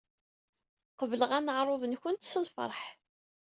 Qebleɣ 0.97 1.31
aneɛṛuḍ-nkent 1.37 2.27
s 2.31 2.33
lfeṛḥ. 2.45 2.81